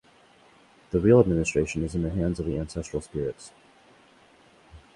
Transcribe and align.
The 0.89 0.99
real 0.99 1.19
administration 1.19 1.83
is 1.83 1.93
in 1.93 2.01
the 2.01 2.09
hands 2.09 2.39
of 2.39 2.47
the 2.47 2.57
ancestral 2.57 3.03
spirits. 3.03 3.51